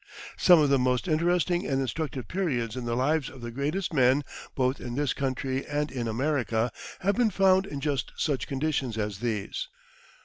[0.35, 4.23] Some of the most interesting and instructive periods in the lives of the greatest men,
[4.55, 9.19] both in this country and in America, have been found in just such conditions as
[9.19, 9.67] these.